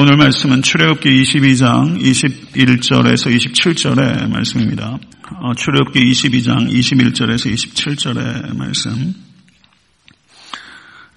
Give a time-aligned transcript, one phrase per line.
[0.00, 4.96] 오늘 말씀은 출애굽기 22장 21절에서 27절의 말씀입니다.
[5.40, 9.12] 어, 출애굽기 22장 21절에서 27절의 말씀.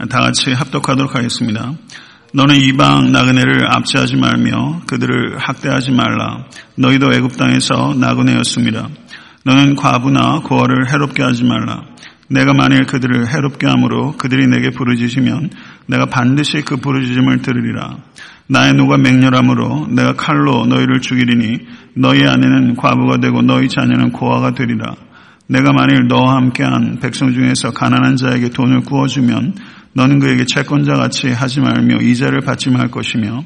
[0.09, 1.73] 다 같이 합독하도록 하겠습니다.
[2.33, 6.48] 너는 이방 나그네를 압제하지 말며 그들을 학대하지 말라.
[6.73, 8.89] 너희도 애굽 땅에서 나그네였습니다.
[9.45, 11.84] 너는 과부나 고아를 해롭게 하지 말라.
[12.32, 15.52] 내가 만일 그들을 해롭게 함으로 그들이 내게 부르짖으면
[15.86, 17.98] 내가 반드시 그 부르짖음을 들으리라.
[18.52, 21.59] 나의 누가 맹렬함으로 내가 칼로 너희를 죽이리니
[21.95, 24.93] 너희 아내는 과부가 되고 너희 자녀는 고아가 되리라.
[25.48, 29.55] 내가 만일 너와 함께한 백성 중에서 가난한 자에게 돈을 구워주면
[29.93, 33.41] 너는 그에게 채권자 같이 하지 말며 이자를 받지 말 것이며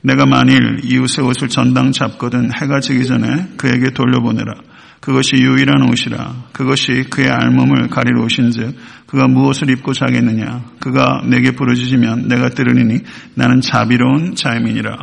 [0.00, 4.54] 내가 만일 이웃의 옷을 전당 잡거든 해가 지기 전에 그에게 돌려보내라.
[5.00, 6.48] 그것이 유일한 옷이라.
[6.52, 10.64] 그것이 그의 알몸을 가릴 옷인즉 그가 무엇을 입고 자겠느냐.
[10.80, 13.00] 그가 내게 부르짖으면 내가 들으리니
[13.34, 14.96] 나는 자비로운 자임이니라.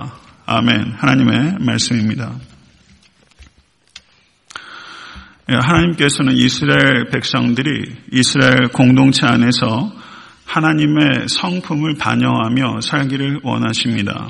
[0.46, 0.94] 아멘.
[0.98, 2.34] 하나님의 말씀입니다.
[5.50, 9.92] 예, 하나님께서는 이스라엘 백성들이 이스라엘 공동체 안에서
[10.46, 14.30] 하나님의 성품을 반영하며 살기를 원하십니다.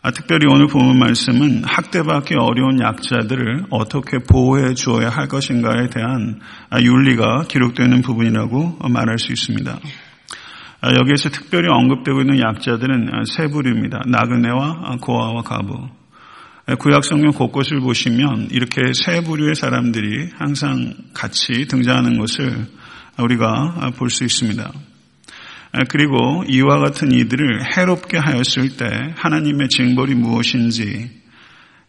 [0.00, 6.40] 아, 특별히 오늘 보는 말씀은 학대받기 어려운 약자들을 어떻게 보호해 주어야 할 것인가에 대한
[6.70, 9.78] 아, 윤리가 기록되는 부분이라고 말할 수 있습니다.
[10.80, 14.02] 아, 여기에서 특별히 언급되고 있는 약자들은 세 부류입니다.
[14.06, 15.88] 나그네와 고아와 가부.
[16.78, 22.66] 구약 성경 곳곳을 보시면 이렇게 세 부류의 사람들이 항상 같이 등장하는 것을
[23.18, 24.70] 우리가 볼 수 있습니다.
[25.72, 31.10] 아, 그리고 이와 같은 이들을 해롭게 하였을 때 하나님의 징벌이 무엇인지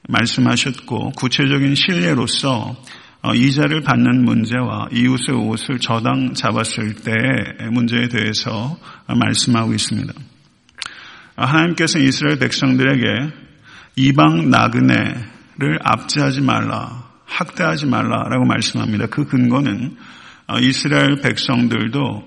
[0.08, 2.76] 말씀하셨고 구체적인 신뢰로서
[3.22, 10.14] 어, 이자를 받는 문제와 이웃의 옷을 저당 잡았을 때의 문제에 대해서 말씀하고 있습니다.
[11.36, 13.06] 아, 하나님께서 이스라엘 백성들에게
[13.98, 19.08] 이방 나그네를 압제하지 말라, 학대하지 말라라고 말씀합니다.
[19.08, 19.98] 그 근거는
[20.48, 22.24] 어, 이스라엘 백성들도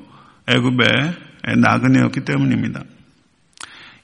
[0.46, 2.82] 애굽의 나그네였기 때문입니다.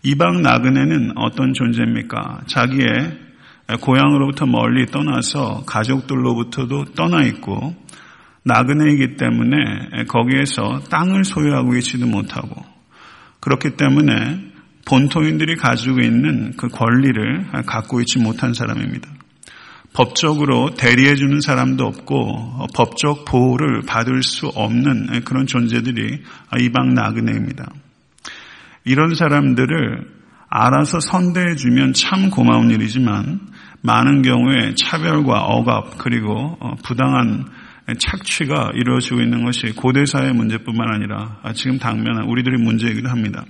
[0.03, 2.43] 이방 나그네는 어떤 존재입니까?
[2.47, 3.19] 자기의
[3.81, 7.75] 고향으로부터 멀리 떠나서 가족들로부터도 떠나 있고
[8.45, 12.65] 나그네이기 때문에 거기에서 땅을 소유하고 있지도 못하고
[13.41, 14.49] 그렇기 때문에
[14.87, 19.18] 본토인들이 가지고 있는 그 권리를 갖고 있지 못한 사람입니다.
[19.99, 26.23] 법적으로 대리해주는 사람도 없고 법적 보호를 받을 수 없는 그런 존재들이
[26.61, 27.67] 이방 나그네입니다.
[28.85, 30.07] 이런 사람들을
[30.49, 33.41] 알아서 선대해주면 참 고마운 일이지만
[33.83, 37.47] 많은 경우에 차별과 억압 그리고 부당한
[37.99, 43.45] 착취가 이루어지고 있는 것이 고대사의 문제뿐만 아니라 지금 당면한 우리들의 문제이기도 합니다.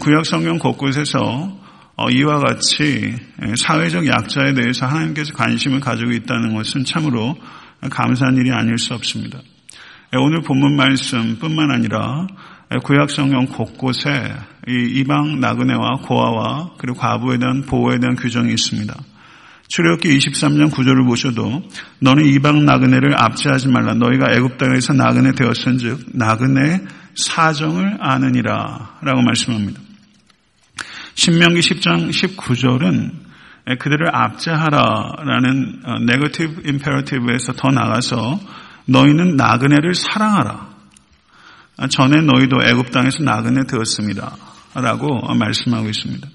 [0.00, 1.67] 구약 성경 곳곳에서 어,
[2.10, 3.14] 이와 같이
[3.56, 7.36] 사회적 약자에 대해서 하나님께서 관심을 가지고 있다는 것은 참으로
[7.90, 9.40] 감사한 일이 아닐 수 없습니다.
[10.16, 12.26] 오늘 본문 말씀뿐만 아니라
[12.84, 14.32] 구약 성경 곳곳에
[14.66, 18.94] 이방 나그네와 고아와 그리고 과부에 대한 보호에 대한 규정이 있습니다.
[19.68, 21.62] 출애굽기 23장 9절을 보셔도
[22.00, 26.84] 너는 이방 나그네를 압제하지 말라 너희가 애굽 땅에서 나그네 되었은즉 나그네
[27.14, 29.87] 사정을 아느니라라고 말씀합니다.
[31.18, 33.10] 신명기 10장 19절은
[33.80, 38.38] 그들을 압제하라라는 네거티브 임페러티브에서 더 나가서
[38.84, 40.68] 너희는 나그네를 사랑하라.
[41.90, 44.36] 전에 너희도 애굽 땅에서 나그네 되었습니다.
[44.74, 46.28] 라고 말씀하고 있습니다.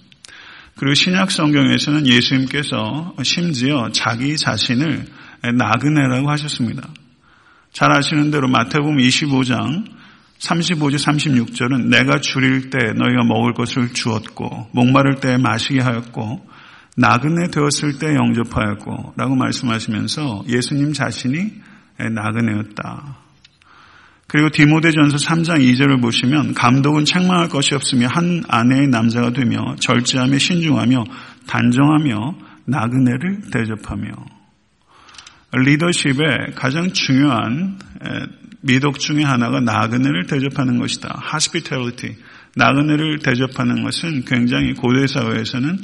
[0.75, 5.05] 그리고 신약 성경에서는 예수님께서 심지어 자기 자신을
[5.57, 6.89] 나그네라고 하셨습니다.
[7.71, 9.85] 잘 아시는 대로 마태복음 25장
[10.43, 16.45] 35절 36절은 내가 줄일 때 너희가 먹을 것을 주었고 목마를 때 마시게 하였고
[16.97, 21.53] 나그네 되었을 때 영접하였고 라고 말씀하시면서 예수님 자신이
[21.97, 23.17] 나그네였다.
[24.27, 31.03] 그리고 디모데전서 3장 2절을 보시면 감독은 책망할 것이 없으며 한 아내의 남자가 되며 절제하며 신중하며
[31.47, 32.35] 단정하며
[32.65, 34.11] 나그네를 대접하며
[35.53, 37.77] 리더십의 가장 중요한
[38.63, 41.21] 미덕 중의 하나가 나그네를 대접하는 것이다.
[41.33, 42.15] hospitality.
[42.55, 45.79] 나그네를 대접하는 것은 굉장히 고대 사회에서는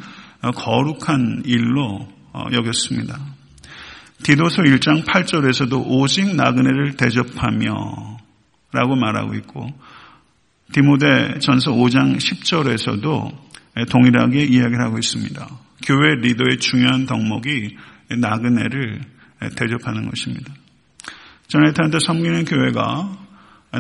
[0.55, 3.19] 거룩한 일로 어, 여겼습니다.
[4.23, 8.17] 디도서 1장 8절에서도 오직 나그네를 대접하며
[8.71, 9.67] 라고 말하고 있고
[10.71, 15.47] 디모데 전서 5장 10절에서도 동일하게 이야기를 하고 있습니다.
[15.85, 17.75] 교회 리더의 중요한 덕목이
[18.19, 19.01] 나그네를
[19.55, 20.53] 대접하는 것입니다.
[21.49, 23.17] 저네타한테 섬기는 교회가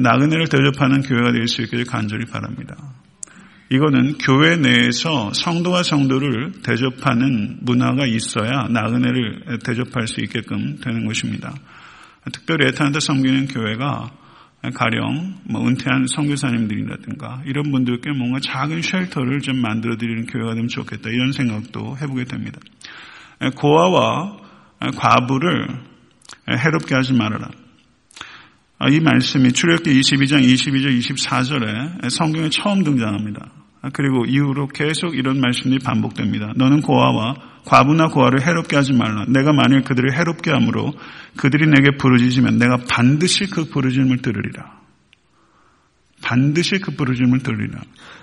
[0.01, 2.75] 나그네를 대접하는 교회가 될 수 있기를 간절히 바랍니다.
[3.71, 11.53] 이거는 교회 내에서 성도와 성도를 대접하는 문화가 있어야 나그네를 대접할 수 있게끔 되는 것입니다.
[12.33, 14.11] 특별히 에탄한테 섬기는 교회가
[14.73, 21.09] 가령 뭐 은퇴한 선교사님들이라든가 이런 분들께 뭔가 작은 쉘터를 좀 만들어 드리는 교회가 되면 좋겠다
[21.11, 22.59] 이런 생각도 해보게 됩니다.
[23.55, 24.37] 고아와
[24.97, 25.88] 과부를
[26.57, 27.49] 해롭게 하지 말아라.
[28.91, 33.51] 이 말씀이 출애굽기 22장 22절 24절에 성경에 처음 등장합니다.
[33.93, 36.53] 그리고 이후로 계속 이런 말씀이 반복됩니다.
[36.55, 37.35] 너는 고아와
[37.65, 39.25] 과부나 고아를 해롭게 하지 말라.
[39.27, 40.93] 내가 만일 그들을 해롭게 함으로
[41.37, 44.79] 그들이 내게 부르짖으면 내가 반드시 그 부르짖음을 들으리라.
[46.21, 47.79] 반드시 그 부르짖음을 들으리라.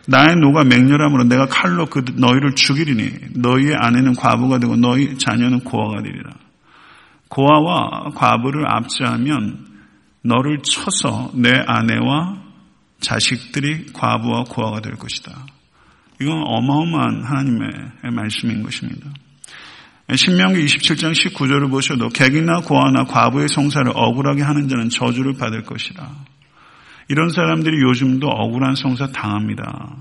[0.09, 6.03] 나의 노가 맹렬함으로 내가 칼로 그 너희를 죽이리니 너희의 아내는 과부가 되고 너희 자녀는 고아가
[6.03, 6.46] 되리라.
[7.37, 9.67] 고아와 과부를 압제하면
[10.23, 12.43] 너를 쳐서 내 아내와
[13.01, 15.45] 자식들이 과부와 고아가 될 것이다.
[16.19, 17.71] 이건 어마어마한 하나님의
[18.15, 19.11] 말씀인 것입니다.
[20.15, 26.11] 신명기 27장 19절을 보셔도 객이나 고아나 과부의 성사를 억울하게 하는 자는 저주를 받을 것이다.
[27.09, 29.95] 이런 사람들이 요즘도 억울한 성사 당합니다.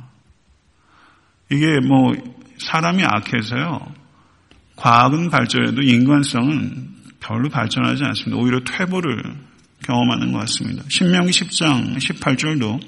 [1.52, 2.14] 이게 뭐
[2.60, 3.94] 사람이 악해서요.
[4.78, 6.95] 과학은 발전해도 인간성은
[7.26, 8.42] 별로 발전하지 않습니다.
[8.42, 9.24] 오히려 퇴보를
[9.84, 10.84] 경험하는 것 같습니다.
[10.90, 12.80] 신명기 10장 18절도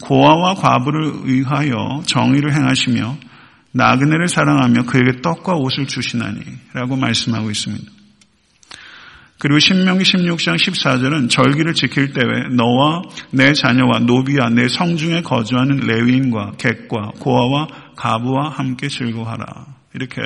[0.00, 3.18] 고아와 과부를 의하여 정의를 행하시며
[3.72, 6.40] 나그네를 사랑하며 그에게 떡과 옷을 주시나니
[6.72, 7.92] 라고 말씀하고 있습니다.
[9.40, 16.52] 그리고 신명기 16장 14절은 절기를 지킬 때에 너와 내 자녀와 노비와 내 성중에 거주하는 레위인과
[16.58, 19.44] 객과 고아와 가부와 함께 즐거워하라.
[19.94, 20.20] 이렇게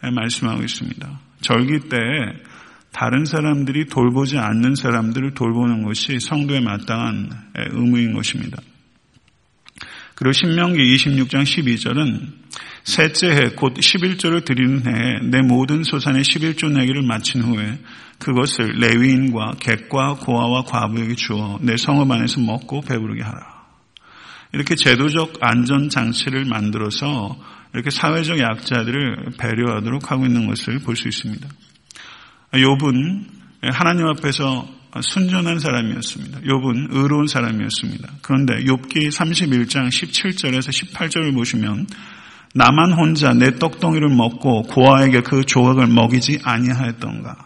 [0.00, 1.20] 말씀하고 있습니다.
[1.42, 2.45] 절기 때에
[2.98, 7.28] 다른 사람들이 돌보지 않는 사람들을 돌보는 것이 성도에 마땅한
[7.72, 8.56] 의무인 것입니다.
[10.14, 12.32] 그리고 신명기 26장 12절은
[12.84, 17.78] 셋째 해 곧 11조를 드리는 해에 내 모든 소산의 11조 내기를 마친 후에
[18.18, 23.66] 그것을 레위인과 객과 고아와 과부에게 주어 내 성읍 안에서 먹고 배부르게 하라.
[24.54, 27.38] 이렇게 제도적 안전 장치를 만들어서
[27.74, 31.46] 이렇게 사회적 약자들을 배려하도록 하고 있는 것을 볼 수 있습니다.
[32.52, 33.24] 욥은
[33.72, 34.66] 하나님 앞에서
[35.00, 36.40] 순전한 사람이었습니다.
[36.40, 38.08] 욥은 의로운 사람이었습니다.
[38.22, 41.86] 그런데 욥기 31장 17절에서 18절을 보시면
[42.54, 47.36] 나만 혼자 내 떡덩이를 먹고 고아에게 그 조각을 먹이지 아니하였던가.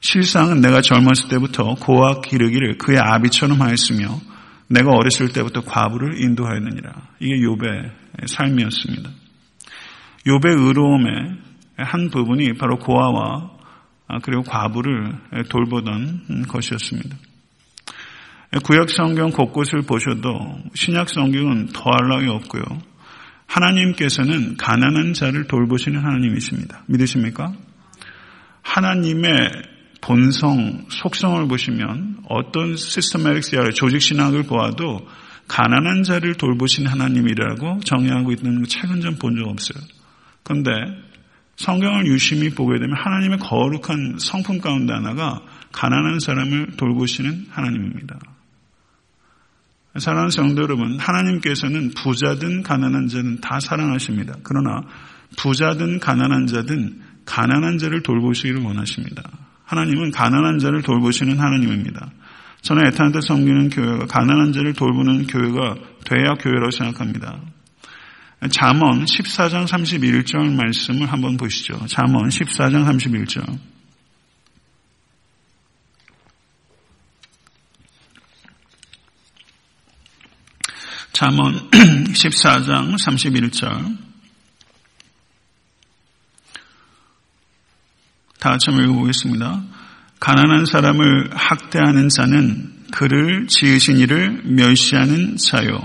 [0.00, 4.20] 실상은 내가 젊었을 때부터 고아 기르기를 그의 아비처럼 하였으며
[4.68, 6.92] 내가 어렸을 때부터 과부를 인도하였느니라.
[7.20, 7.90] 이게 욥의
[8.26, 9.10] 삶이었습니다.
[10.26, 11.10] 욥의 의로움의
[11.76, 13.53] 한 부분이 바로 고아와 아,
[14.22, 17.16] 그리고 과부를 돌보던 것이었습니다.
[18.64, 22.62] 구약 성경 곳곳을 보셔도 신약 성경은 더할 나위 없고요.
[23.46, 26.84] 하나님께서는 가난한 자를 돌보시는 하나님이십니다.
[26.86, 27.52] 믿으십니까?
[28.62, 29.28] 하나님의
[30.00, 35.06] 본성, 속성을 보시면 어떤 시스테마틱스야 조직 신학을 보아도
[35.48, 39.82] 가난한 자를 돌보신 하나님이라고 정의하고 있는 책은 좀 본 적 없어요.
[40.42, 40.70] 그런데
[41.56, 45.40] 성경을 유심히 보게 되면 하나님의 거룩한 성품 가운데 하나가
[45.72, 48.18] 가난한 사람을 돌보시는 하나님입니다.
[49.96, 54.36] 사랑하는 성도 여러분, 하나님께서는 부자든 가난한 자든 다 사랑하십니다.
[54.42, 54.82] 그러나
[55.36, 59.22] 부자든 가난한 자든 가난한 자를 돌보시기를 원하십니다.
[59.64, 62.10] 하나님은 가난한 자를 돌보시는 하나님입니다.
[62.62, 67.40] 저는 에탄한테 섬기는 교회가 가난한 자를 돌보는 교회가 돼야 교회라고 생각합니다.
[68.50, 71.86] 잠언 14장 31절 말씀을 한번 보시죠.
[71.86, 73.58] 잠언 14장 31절.
[81.12, 83.98] 잠언 14장 31절.
[88.40, 89.62] 다 같이 한번 읽어보겠습니다.
[90.20, 95.78] 가난한 사람을 학대하는 자는 그를 지으신 이를 멸시하는 자요.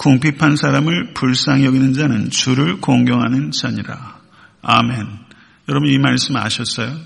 [0.00, 4.18] 궁핍한 사람을 불쌍히 여기는 자는 주를 공경하는 자니라.
[4.62, 5.06] 아멘.
[5.68, 6.96] 여러분 이 말씀 아셨어요?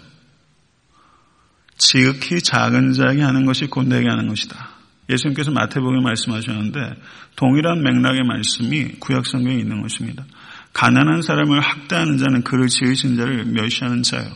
[1.77, 4.69] 지극히 작은 자에게 하는 것이 곧 내게 하는 것이다.
[5.11, 6.95] 예수님께서 마태복음에 말씀하셨는데
[7.35, 10.25] 동일한 맥락의 말씀이 구약성경에 있는 것입니다.
[10.73, 14.31] 가난한 사람을 학대하는 자는 그를 지으신 자를 멸시하는 자요.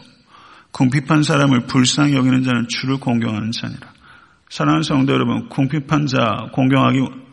[0.73, 3.93] 궁핍한 사람을 불쌍히 여기는 자는 주를 공경하는 자니라.
[4.51, 7.28] 사랑하는 성도 여러분, 궁핍한 자 공경하기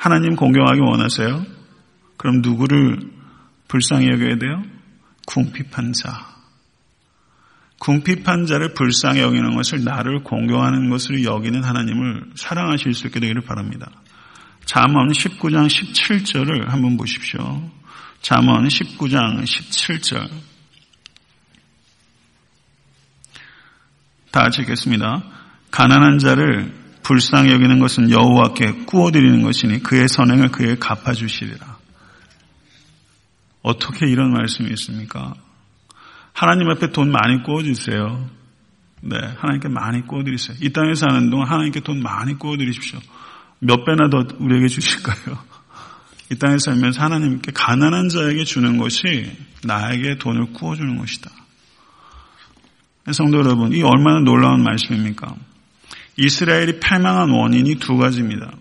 [0.00, 1.44] 하나님 공경하기 원하세요?
[2.16, 3.00] 그럼 누구를
[3.68, 4.62] 불쌍히 여겨야 돼요?
[5.26, 6.26] 궁핍한 자.
[7.78, 13.90] 궁핍한 자를 불쌍히 여기는 것을 나를 공경하는 것을 여기는 하나님을 사랑하실 수 있게 되기를 바랍니다.
[14.64, 17.70] 잠언 19장 17절을 한번 보십시오.
[18.22, 20.30] 잠언 19장 17절.
[24.30, 25.24] 다 같이 읽겠습니다.
[25.70, 26.79] 가난한 자를
[27.10, 31.76] 불쌍히 여기는 것은 여호와께 구워드리는 것이니 그의 선행을 그에 갚아주시리라.
[33.62, 35.34] 어떻게 이런 말씀이 있습니까?
[36.32, 38.30] 하나님 앞에 돈 많이 구워주세요.
[39.00, 40.58] 네, 하나님께 많이 구워드리세요.
[40.60, 43.00] 이 땅에 사는 동안 하나님께 돈 많이 구워드리십시오.
[43.58, 45.36] 몇 배나 더 우리에게 주실까요?
[46.30, 51.28] 이 땅에 살면서 하나님께 가난한 자에게 주는 것이 나에게 돈을 구워주는 것이다.
[53.12, 55.34] 성도 여러분, 이 얼마나 놀라운 말씀입니까?
[56.20, 58.52] 이스라엘이 패망한 원인이 두 가지입니다.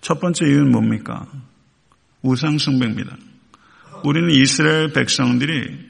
[0.00, 1.26] 첫 번째 이유는 뭡니까?
[2.22, 3.16] 우상숭배입니다.
[4.04, 5.86] 우리는 이스라엘 백성들이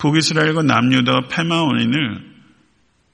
[0.00, 2.30] 북이스라엘과 남유다와 패망 원인을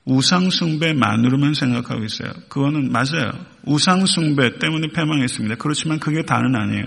[0.07, 2.33] 우상숭배만으로만 생각하고 있어요.
[2.49, 3.33] 그거는 맞아요.
[3.65, 5.57] 우상숭배 때문에 패망했습니다.
[5.57, 6.85] 그렇지만 그게 다는 아니에요.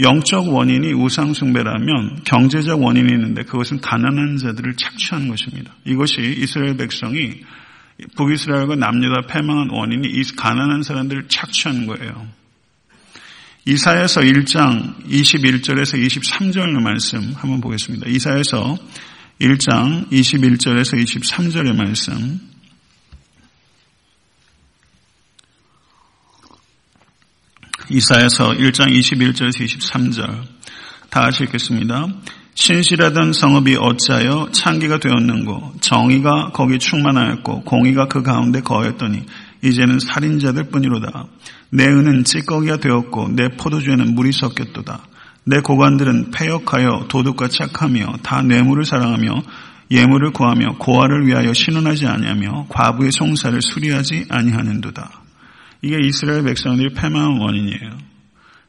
[0.00, 5.74] 영적 원인이 우상숭배라면 경제적 원인이 있는데 그것은 가난한 자들을 착취하는 것입니다.
[5.84, 7.42] 이것이 이스라엘 백성이
[8.16, 12.28] 북이스라엘과 남유다 패망한 원인이 이 가난한 사람들을 착취하는 거예요.
[13.66, 18.08] 이사에서 1장 21절에서 23절 말씀 한번 보겠습니다.
[18.08, 18.76] 이사에서
[19.40, 22.40] 1장 21절에서 23절의 말씀.
[27.90, 30.46] 이사에서 1장 21절에서 23절
[31.10, 32.06] 다 같이 읽겠습니다.
[32.60, 39.22] 신실하던 성읍이 어찌하여 창기가 되었는고 정의가 거기 충만하였고 공의가 그 가운데 거했더니
[39.62, 41.24] 이제는 살인자들 뿐이로다.
[41.70, 45.00] 내 은은 찌꺼기가 되었고 내 포도주에는 물이 섞였도다.
[45.46, 49.42] 내 고관들은 폐역하여 도둑과 착하며 다 뇌물을 사랑하며
[49.90, 55.22] 예물을 구하며 고아를 위하여 신원하지 아니하며 과부의 송사를 수리하지 아니하는도다.
[55.80, 57.98] 이게 이스라엘 백성들이 패망한 원인이에요.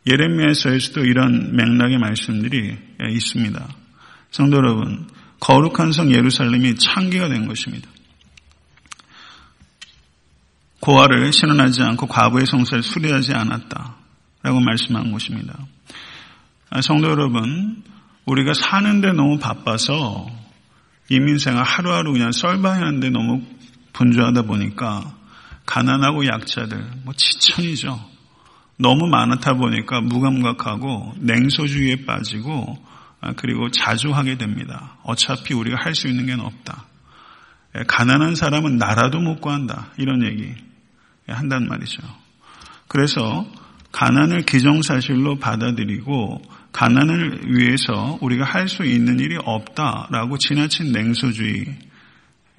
[0.07, 2.77] 예레미야서에서도 이런 맥락의 말씀들이
[3.11, 3.80] 있습니다.
[4.31, 5.07] 성도 여러분,
[5.41, 7.89] 거룩한 성 예루살렘이 창기가 된 것입니다.
[10.79, 13.95] 고아를 신원하지 않고 과부의 성사를 수리하지 않았다
[14.41, 15.59] 라고 말씀한 것입니다.
[16.69, 17.83] 아, 성도 여러분,
[18.25, 20.27] 우리가 사는데 너무 바빠서
[21.09, 23.41] 이민생활 하루하루 그냥 썰바하는데 너무
[23.93, 25.13] 분주하다 보니까
[25.65, 27.99] 가난하고 약자들, 뭐 지천이죠.
[28.77, 32.90] 너무 많다 보니까 무감각하고 냉소주의에 빠지고 아,
[33.37, 34.97] 그리고 자주 하게 됩니다.
[35.03, 36.85] 어차피 우리가 할 수 있는 게 없다.
[37.77, 39.89] 예, 가난한 사람은 나라도 못 구한다.
[39.97, 40.53] 이런 얘기
[41.27, 42.01] 한단 말이죠.
[42.87, 43.45] 그래서
[43.91, 51.65] 가난을 기정사실로 받아들이고 가난을 위해서 우리가 할 수 있는 일이 없다라고 지나친 냉소주의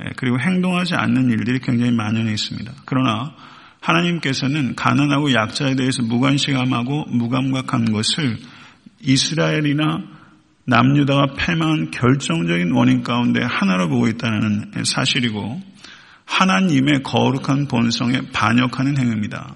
[0.05, 2.73] 예, 그리고 행동하지 않는 일들이 굉장히 만연해 있습니다.
[2.85, 3.35] 그러나
[3.81, 8.39] 하나님께서는 가난하고 약자에 대해서 무관심하고 무감각한 것을
[9.01, 10.22] 이스라엘이나
[10.65, 15.61] 남유다가 패망한 결정적인 원인 가운데 하나로 보고 있다는 사실이고
[16.25, 19.55] 하나님의 거룩한 본성에 반역하는 행위입니다.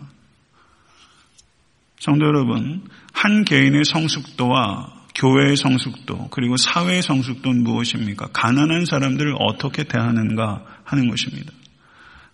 [1.99, 2.83] 성도 여러분,
[3.13, 8.29] 한 개인의 성숙도와 교회의 성숙도, 그리고 사회의 성숙도는 무엇입니까?
[8.33, 11.53] 가난한 사람들을 어떻게 대하는가 하는 것입니다.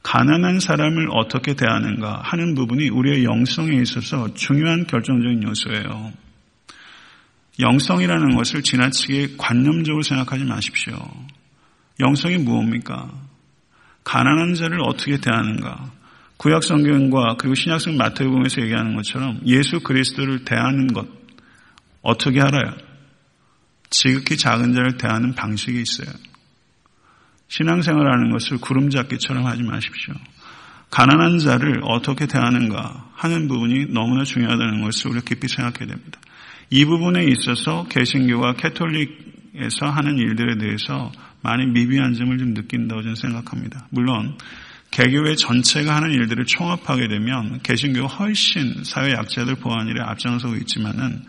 [0.03, 6.13] 가난한 사람을 어떻게 대하는가 하는 부분이 우리의 영성에 있어서 중요한 결정적인 요소예요.
[7.59, 10.95] 영성이라는 것을 지나치게 관념적으로 생각하지 마십시오.
[12.01, 13.11] 영성이 무엇입니까?
[14.05, 15.91] 가난한 자를 어떻게 대하는가?
[16.39, 21.07] 구약 성경과 그리고 신약 성경 마태복음에서 얘기하는 것처럼 예수 그리스도를 대하는 것
[22.01, 22.75] 어떻게 알아요?
[23.91, 26.09] 지극히 작은 자를 대하는 방식이 있어요.
[27.49, 30.15] 신앙생활하는 것을 구름 잡기처럼 하지 마십시오.
[30.91, 36.19] 가난한 자를 어떻게 대하는가 하는 부분이 너무나 중요하다는 것을 우리가 깊이 생각해야 됩니다.
[36.73, 41.13] 이 부분에 있어서 개신교와 캐톨릭에서 하는 일들에 대해서
[41.43, 43.89] 많이 미비한 점을 좀 느낀다고 저는 생각합니다.
[43.91, 44.39] 물론
[44.91, 51.25] 개교회 전체가 하는 일들을 총합하게 되면 개신교가 훨씬 사회 약자들 보호하는 일에 앞장서고 있지만은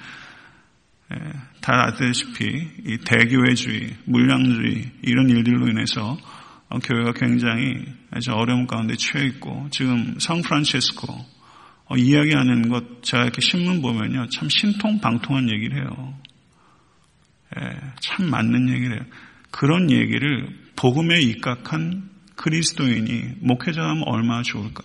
[1.59, 2.45] 다 아시다시피
[2.85, 6.17] 이 대교회주의, 물량주의 이런 일들로 인해서
[6.83, 7.83] 교회가 굉장히
[8.31, 11.32] 어려움 가운데 처해 있고 지금 성프란체스코 어,
[11.95, 16.13] 이야기하는 것 제가 이렇게 신문 보면요 참 신통방통한 얘기를 해요.
[17.57, 19.05] 예, 참 맞는 얘기를 해요.
[19.51, 24.83] 그런 얘기를 복음에 입각한 그리스도인이 목회자하면 얼마나 좋을까.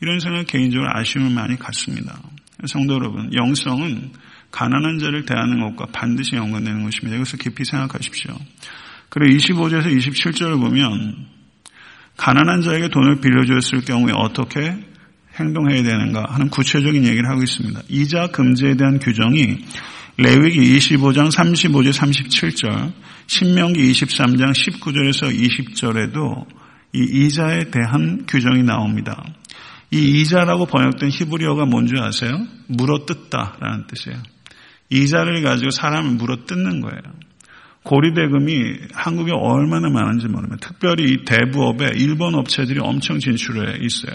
[0.00, 2.18] 이런 생각 개인적으로 아쉬움을 많이 갖습니다.
[2.66, 4.12] 성도 여러분, 영성은
[4.50, 7.16] 가난한 자를 대하는 것과 반드시 연관되는 것입니다.
[7.16, 8.34] 이것을 깊이 생각하십시오.
[9.08, 11.26] 그리고 25절에서 27절을 보면
[12.16, 14.89] 가난한 자에게 돈을 빌려주었을 경우에 어떻게
[15.38, 17.82] 행동해야 되는가 하는 구체적인 얘기를 하고 있습니다.
[17.88, 19.58] 이자 금지에 대한 규정이
[20.16, 22.92] 레위기 25장 35절 37절,
[23.26, 26.46] 신명기 23장 19절에서 20절에도
[26.92, 29.24] 이 이자에 대한 규정이 나옵니다.
[29.92, 32.46] 이 이자라고 번역된 히브리어가 뭔지 아세요?
[32.68, 34.18] 물어뜯다라는 뜻이에요.
[34.90, 37.00] 이자를 가지고 사람을 물어뜯는 거예요.
[37.84, 44.12] 고리대금이 한국에 얼마나 많은지 모르면 특별히 이 대부업에 일본 업체들이 엄청 진출해 있어요.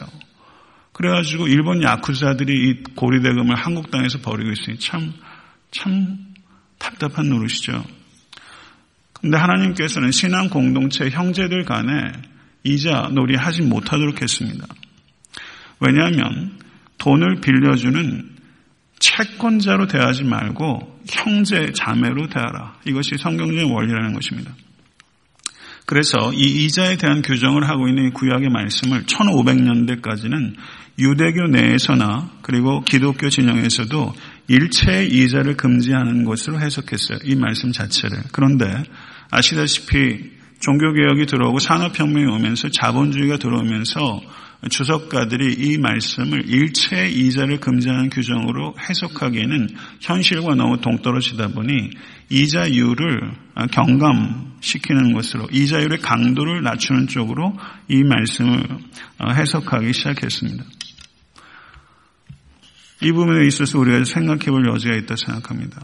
[0.96, 5.14] 그래가지고 일본 야쿠자들이 이 고리대금을 한국 땅에서 버리고 있으니 참,
[5.70, 6.18] 참
[6.80, 7.84] 답답한 노릇이죠.
[9.12, 12.14] 근데 하나님께서는 신앙 공동체 형제들 간에
[12.64, 14.66] 이자 놀이 하지 못하도록 했습니다.
[15.82, 16.60] 왜냐하면
[16.98, 18.30] 돈을 빌려주는
[18.98, 22.80] 채권자로 대하지 말고 형제, 자매로 대하라.
[22.86, 24.54] 이것이 성경적인 원리라는 것입니다.
[25.86, 30.56] 그래서 이 이자에 대한 규정을 하고 있는 구약의 말씀을 1500년대까지는
[30.98, 34.14] 유대교 내에서나 그리고 기독교 진영에서도
[34.48, 37.20] 일체의 이자를 금지하는 것으로 해석했어요.
[37.24, 38.18] 이 말씀 자체를.
[38.32, 38.66] 그런데
[39.32, 44.22] 아시다시피 종교개혁이 들어오고 산업혁명이 오면서 자본주의가 들어오면서
[44.70, 49.68] 주석가들이 이 말씀을 일체 이자를 금지하는 규정으로 해석하기에는
[50.02, 51.92] 현실과 너무 동떨어지다 보니
[52.30, 53.32] 이자율을
[53.72, 57.56] 경감시키는 것으로 이자율의 강도를 낮추는 쪽으로
[57.90, 58.64] 이 말씀을
[59.22, 60.64] 해석하기 시작했습니다.
[63.02, 65.82] 이 부분에 있어서 우리가 생각해 볼 여지가 있다 생각합니다.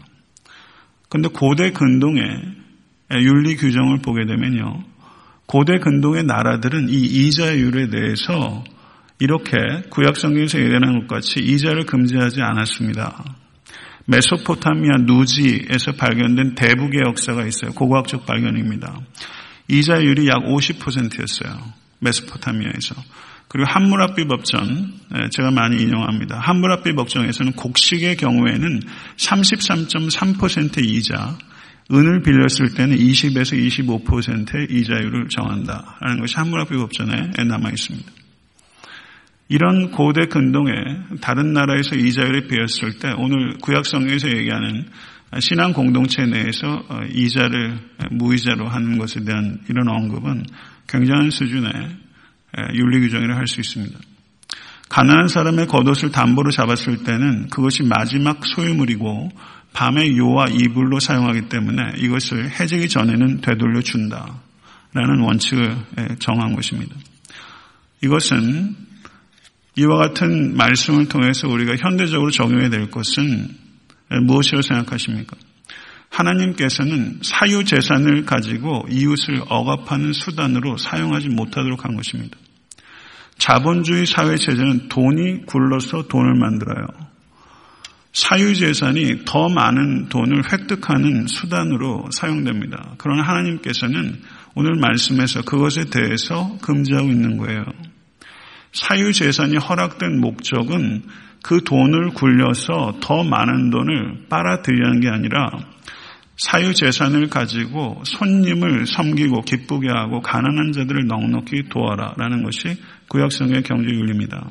[1.08, 2.24] 그런데 고대 근동의
[3.20, 4.84] 윤리 규정을 보게 되면요.
[5.46, 8.64] 고대 근동의 나라들은 이 이자율에 대해서
[9.18, 9.52] 이렇게
[9.90, 13.36] 구약 성경에서 얘기하는 것 같이 이자를 금지하지 않았습니다.
[14.06, 17.72] 메소포타미아 누지에서 발견된 대북의 역사가 있어요.
[17.72, 18.98] 고고학적 발견입니다.
[19.68, 21.72] 이자율이 약 50%였어요.
[22.00, 22.94] 메소포타미아에서.
[23.52, 26.38] 그리고 한무라비 법전 예, 제가 많이 인용합니다.
[26.38, 28.80] 한무라비 법정에서는 곡식의 경우에는
[29.18, 31.36] 33.3% 이자,
[31.92, 38.10] 은을 빌렸을 때는 20에서 25%의 이자율을 정한다라는 것이 한무라비 법전에 남아 있습니다.
[39.48, 40.72] 이런 고대 근동에
[41.20, 44.86] 다른 나라에서 이자율이 비었을 때 오늘 구약 성경에서 얘기하는
[45.40, 47.78] 신앙 공동체 내에서 이자를
[48.12, 50.46] 무이자로 하는 것에 대한 이런 언급은
[50.88, 52.01] 굉장한 수준의
[52.74, 53.98] 윤리 규정이라 할 수 있습니다.
[54.88, 59.30] 가난한 사람의 겉옷을 담보로 잡았을 때는 그것이 마지막 소유물이고
[59.72, 64.42] 밤에 요와 이불로 사용하기 때문에 이것을 해지기 전에는 되돌려 준다
[64.92, 65.76] 라는 원칙을
[66.18, 66.94] 정한 것입니다.
[68.02, 68.76] 이것은
[69.76, 73.48] 이와 같은 말씀을 통해서 우리가 현대적으로 적용해야 될 것은
[74.26, 75.36] 무엇이라고 생각하십니까?
[76.12, 82.36] 하나님께서는 사유 재산을 가지고 이웃을 억압하는 수단으로 사용하지 못하도록 한 것입니다.
[83.38, 86.86] 자본주의 사회 체제는 돈이 굴러서 돈을 만들어요.
[88.12, 92.94] 사유 재산이 더 많은 돈을 획득하는 수단으로 사용됩니다.
[92.98, 94.20] 그러나 하나님께서는
[94.54, 97.64] 오늘 말씀에서 그것에 대해서 금지하고 있는 거예요.
[98.72, 101.04] 사유 재산이 허락된 목적은
[101.42, 105.50] 그 돈을 굴려서 더 많은 돈을 빨아들이는 게 아니라
[106.42, 112.76] 사유 재산을 가지고 손님을 섬기고 기쁘게 하고 가난한 자들을 넉넉히 도와라 라는 것이
[113.08, 114.50] 구약성의 경제윤리입니다.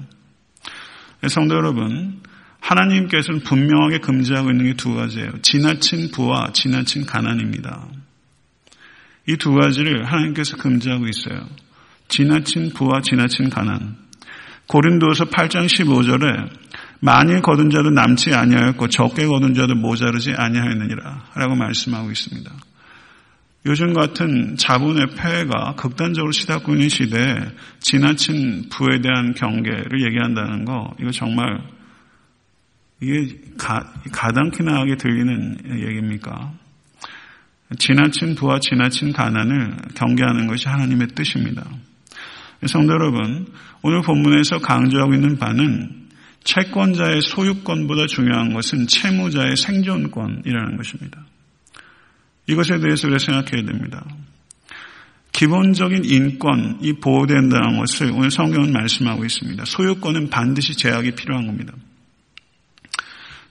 [1.27, 2.21] 성도 여러분,
[2.61, 5.41] 하나님께서는 분명하게 금지하고 있는 게 두 가지예요.
[5.41, 7.87] 지나친 부와 지나친 가난입니다.
[9.27, 11.45] 이 두 가지를 하나님께서 금지하고 있어요.
[12.07, 13.97] 지나친 부와 지나친 가난.
[14.67, 16.49] 고린도서 8장 15절에
[17.01, 22.51] 많이 거둔 자도 남지 아니하였고 적게 거둔 자도 모자르지 아니하였느니라 라고 말씀하고 있습니다.
[23.65, 27.35] 요즘 같은 자본의 폐해가 극단적으로 시닫고 있는 시대에
[27.79, 31.61] 지나친 부에 대한 경계를 얘기한다는 거 이거 정말
[33.01, 36.53] 이게 가, 가당키나 하게 들리는 얘기입니까?
[37.77, 41.63] 지나친 부와 지나친 가난을 경계하는 것이 하나님의 뜻입니다.
[42.67, 43.47] 성도 여러분,
[43.81, 46.00] 오늘 본문에서 강조하고 있는 바는
[46.43, 51.25] 채권자의 소유권보다 중요한 것은 채무자의 생존권이라는 것입니다.
[52.47, 54.05] 이것에 대해서 우리가 생각해야 됩니다.
[55.31, 59.63] 기본적인 인권이 보호된다는 것을 오늘 성경은 말씀하고 있습니다.
[59.65, 61.73] 소유권은 반드시 제약이 필요한 겁니다.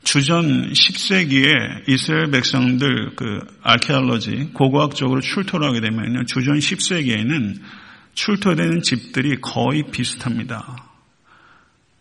[0.02, 6.24] 주전 10세기에 이스라엘 백성들 그 아케알러지 고고학적으로 출토를 하게 되면요.
[6.24, 7.60] 주전 10세기에는
[8.14, 10.89] 출토되는 집들이 거의 비슷합니다.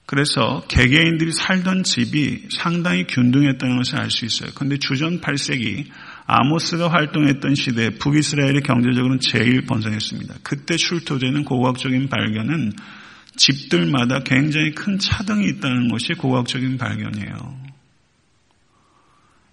[0.10, 4.50] 그래서 개개인들이 살던 집이 상당히 균등했다는 것을 알 수 있어요.
[4.56, 5.86] 그런데 주전 8세기
[6.26, 10.38] 아모스가 활동했던 시대에 북이스라엘이 경제적으로는 제일 번성했습니다.
[10.42, 12.74] 그때 출토되는 고고학적인 발견은
[13.36, 17.60] 집들마다 굉장히 큰 차등이 있다는 것이 고학적인 발견이에요.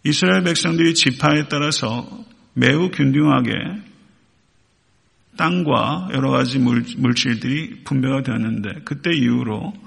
[0.05, 2.09] 이스라엘 백성들이 지파에 따라서
[2.55, 3.53] 매우 균등하게
[5.37, 9.85] 땅과 여러 가지 물질들이 분배가 되었는데 그때 이후로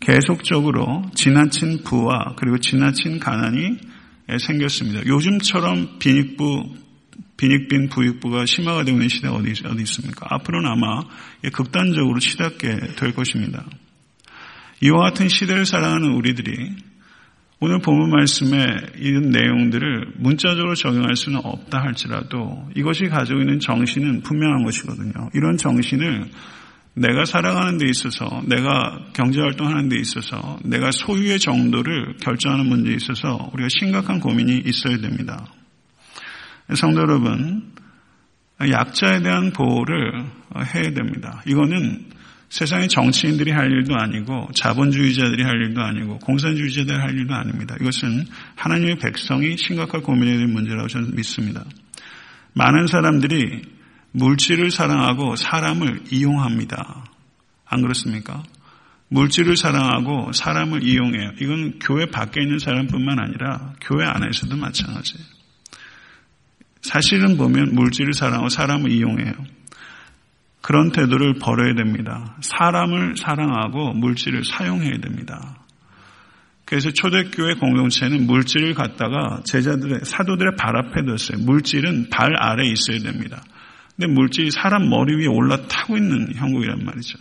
[0.00, 3.78] 계속적으로 지나친 부와 그리고 지나친 가난이
[4.38, 5.06] 생겼습니다.
[5.06, 6.74] 요즘처럼 빈익부
[7.36, 10.26] 빈익빈 부익부가 심화가 되고 있는 시대가 어디, 어디 있습니까?
[10.28, 11.02] 앞으로는 아마
[11.52, 13.64] 극단적으로 치닫게 될 것입니다.
[14.82, 16.52] 이와 같은 시대를 살아가는 우리들이
[17.60, 24.64] 오늘 본문 말씀에 이런 내용들을 문자적으로 적용할 수는 없다 할지라도 이것이 가지고 있는 정신은 분명한
[24.64, 25.30] 것이거든요.
[25.34, 26.30] 이런 정신을
[26.94, 33.68] 내가 살아가는 데 있어서, 내가 경제활동하는 데 있어서, 내가 소유의 정도를 결정하는 문제에 있어서 우리가
[33.68, 35.46] 심각한 고민이 있어야 됩니다.
[36.74, 37.72] 성도 여러분,
[38.60, 40.26] 약자에 대한 보호를
[40.74, 41.42] 해야 됩니다.
[41.46, 42.10] 이거는
[42.50, 47.76] 세상의 정치인들이 할 일도 아니고 자본주의자들이 할 일도 아니고 공산주의자들이 할 일도 아닙니다.
[47.80, 48.26] 이것은
[48.56, 51.64] 하나님의 백성이 심각한 고민해야 될 문제라고 저는 믿습니다.
[52.54, 53.62] 많은 사람들이
[54.12, 57.04] 물질을 사랑하고 사람을 이용합니다.
[57.66, 58.42] 안 그렇습니까?
[59.08, 61.32] 물질을 사랑하고 사람을 이용해요.
[61.40, 65.26] 이건 교회 밖에 있는 사람뿐만 아니라 교회 안에서도 마찬가지예요.
[66.82, 69.32] 사실은 보면 물질을 사랑하고 사람을 이용해요.
[70.62, 72.36] 그런 태도를 버려야 됩니다.
[72.40, 75.56] 사람을 사랑하고 물질을 사용해야 됩니다.
[76.64, 81.44] 그래서 초대교회 공동체는 물질을 갖다가 제자들의 사도들의 발 앞에 뒀어요.
[81.44, 83.42] 물질은 발 아래 있어야 됩니다.
[84.00, 87.18] 근데 물질이 사람 머리 위에 올라타고 있는 형국이란 말이죠.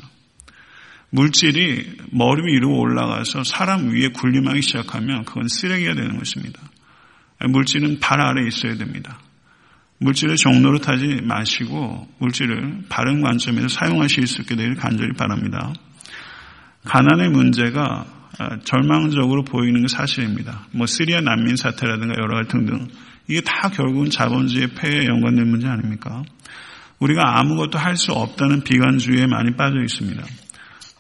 [1.09, 6.61] 물질이 머리 위로 올라가서 사람 위에 군림하기 시작하면 그건 쓰레기가 되는 것입니다.
[7.49, 9.19] 물질은 발 아래 있어야 됩니다.
[9.97, 15.73] 물질의 종로로 타지 마시고 물질을 바른 관점에서 사용하실 수 있게 되기를 간절히 바랍니다.
[16.85, 18.05] 가난의 문제가
[18.37, 20.67] 아, 절망적으로 보이는 게 사실입니다.
[20.71, 22.87] 뭐 시리아 난민 사태라든가 여러 가지 등등
[23.27, 26.23] 이게 다 결국은 자본주의 폐해에 연관된 문제 아닙니까?
[26.99, 30.23] 우리가 아무것도 할 수 없다는 비관주의에 많이 빠져 있습니다.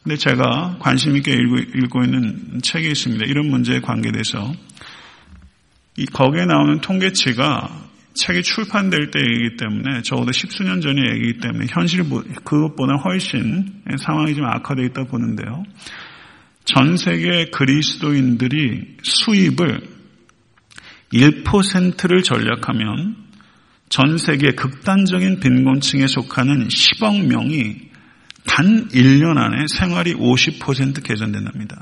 [0.03, 3.25] 근데 제가 관심 있게 읽고, 있는 책이 있습니다.
[3.25, 4.53] 이런 문제에 관계돼서
[5.97, 7.69] 이 거기에 나오는 통계치가
[8.13, 12.03] 책이 출판될 때이기 때문에 적어도 십수년 전의 얘기이기 때문에 현실
[12.43, 15.63] 그것보다 훨씬 상황이 좀 악화되어 있다 보는데요.
[16.65, 19.81] 전 세계 그리스도인들이 수입을
[21.13, 23.15] 1%를 전략하면
[23.89, 27.89] 전 세계 극단적인 빈곤층에 속하는 10억 명이
[28.45, 31.81] 단 1년 안에 생활이 50% 개선된답니다.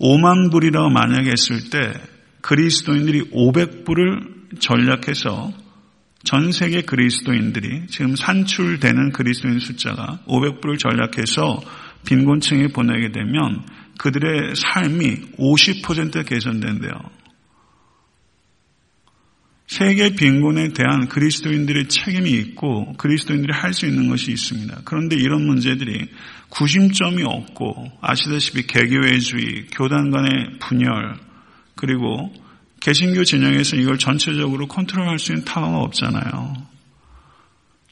[0.00, 1.92] 5만 불이라고 만약에 했을 때
[2.40, 5.52] 그리스도인들이 500불을 전략해서
[6.24, 11.60] 전 세계 그리스도인들이 지금 산출되는 그리스도인 숫자가 500불을 전략해서
[12.06, 13.66] 빈곤층에 보내게 되면
[13.98, 16.92] 그들의 삶이 50% 개선된대요.
[19.66, 24.82] 세계 빈곤에 대한 그리스도인들의 책임이 있고 그리스도인들이 할 수 있는 것이 있습니다.
[24.84, 26.08] 그런데 이런 문제들이
[26.50, 31.16] 구심점이 없고 아시다시피 개교회주의, 교단 간의 분열,
[31.74, 32.32] 그리고
[32.80, 36.54] 개신교 진영에서 이걸 전체적으로 컨트롤할 수 있는 타워가 없잖아요.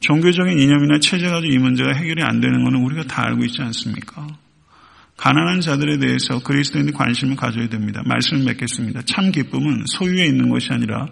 [0.00, 4.26] 종교적인 이념이나 체제 가지고 이 문제가 해결이 안 되는 것은 우리가 다 알고 있지 않습니까?
[5.16, 8.02] 가난한 자들에 대해서 그리스도인이 관심을 가져야 됩니다.
[8.04, 9.02] 말씀을 맺겠습니다.
[9.06, 11.06] 참 기쁨은 소유에 있는 것이 아니라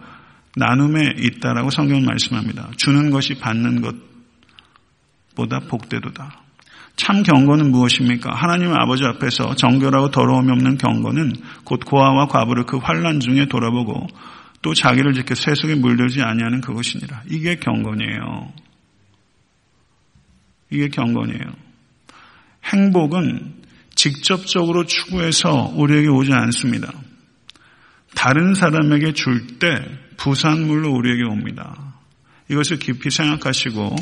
[0.56, 2.70] 나눔에 있다라고 성경은 말씀합니다.
[2.76, 3.82] 주는 것이 받는
[5.34, 6.42] 것보다 복되도다.
[6.96, 8.34] 참 경건은 무엇입니까?
[8.34, 11.32] 하나님 아버지 앞에서 정결하고 더러움이 없는 경건은
[11.64, 14.06] 곧 고아와 과부를 그 환란 중에 돌아보고
[14.62, 17.22] 또 자기를 지켜 세속에 물들지 아니하는 그것이니라.
[17.30, 18.52] 이게 경건이에요.
[20.70, 21.70] 이게 경건이에요.
[22.64, 23.54] 행복은
[23.94, 26.92] 직접적으로 추구해서 우리에게 오지 않습니다.
[28.14, 29.68] 다른 사람에게 줄 때
[30.20, 31.94] 부산물로 우리에게 옵니다.
[32.48, 33.96] 이것을 깊이 생각하시고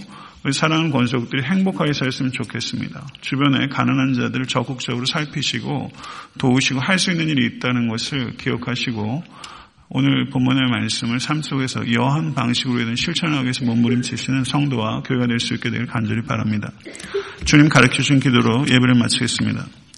[0.44, 3.06] 우리 사랑하는 권속들이 행복하게 살았으면 좋겠습니다.
[3.20, 5.90] 주변에 가난한 자들을 적극적으로 살피시고
[6.38, 9.22] 도우시고 할 수 있는 일이 있다는 것을 기억하시고
[9.90, 15.54] 오늘 본문의 말씀을 삶 속에서 여한 방식으로 든 실천하기 위해서 몸부림치시는 성도와 교회가 될 수
[15.54, 16.70] 있게 되길 간절히 바랍니다.
[17.44, 19.66] 주님 가르쳐 주신 기도로 예배를 마치겠습니다.